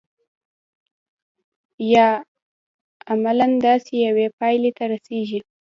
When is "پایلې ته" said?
4.39-4.83